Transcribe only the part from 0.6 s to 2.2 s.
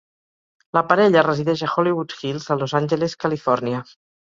La parella resideix a Hollywood